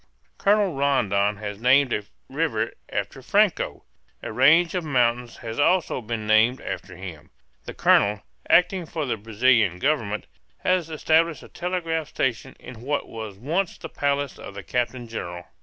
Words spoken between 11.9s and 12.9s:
station in